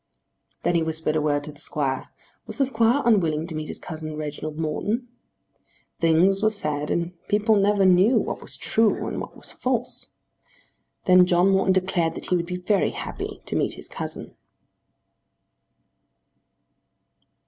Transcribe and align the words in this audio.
Then 0.63 0.73
he 0.73 0.81
whispered 0.81 1.15
a 1.15 1.21
word 1.21 1.43
to 1.43 1.51
the 1.51 1.59
Squire. 1.59 2.09
Was 2.47 2.57
the 2.57 2.65
Squire 2.65 3.03
unwilling 3.05 3.45
to 3.45 3.53
meet 3.53 3.67
his 3.67 3.79
cousin 3.79 4.17
Reginald 4.17 4.57
Morton? 4.57 5.07
Things 5.99 6.41
were 6.41 6.49
said 6.49 6.89
and 6.89 7.13
people 7.27 7.55
never 7.55 7.85
knew 7.85 8.17
what 8.17 8.41
was 8.41 8.57
true 8.57 9.05
and 9.07 9.21
what 9.21 9.37
was 9.37 9.51
false. 9.51 10.07
Then 11.05 11.27
John 11.27 11.51
Morton 11.51 11.73
declared 11.73 12.15
that 12.15 12.29
he 12.31 12.35
would 12.35 12.47
be 12.47 12.57
very 12.57 12.89
happy 12.89 13.43
to 13.45 13.55
meet 13.55 13.73
his 13.73 13.87
cousin. 13.87 14.35